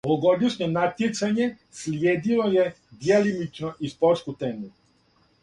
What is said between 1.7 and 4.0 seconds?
слиједило је дјелимично и